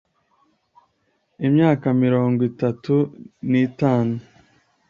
[1.47, 2.95] Imyaka mirongo itatu
[3.49, 4.15] nitanu